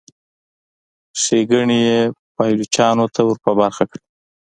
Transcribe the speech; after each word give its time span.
ښېګڼې 1.21 1.79
یې 1.89 2.01
پایلوچانو 2.35 3.05
ته 3.13 3.21
ور 3.27 3.37
په 3.45 3.51
برخه 3.59 3.83
کړي. 3.91 4.03